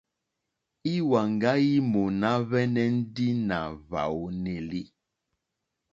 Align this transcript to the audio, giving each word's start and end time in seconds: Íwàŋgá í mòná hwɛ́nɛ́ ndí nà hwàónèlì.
Íwàŋgá 0.93 1.51
í 1.71 1.73
mòná 1.91 2.29
hwɛ́nɛ́ 2.47 2.87
ndí 2.97 3.27
nà 3.47 3.57
hwàónèlì. 3.85 4.81